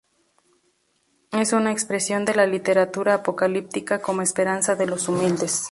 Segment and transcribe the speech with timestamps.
[1.31, 5.69] Es una expresión de la literatura apocalíptica como esperanza de los humildes.